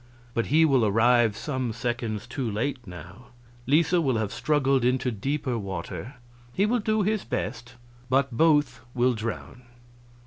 [0.33, 3.27] But he will arrive some seconds too late, now;
[3.67, 6.15] Lisa will have struggled into deeper water.
[6.53, 7.75] He will do his best,
[8.09, 9.61] but both will drown."